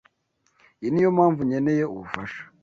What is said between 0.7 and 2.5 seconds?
Iyi niyo mpamvu nkeneye ubufasha.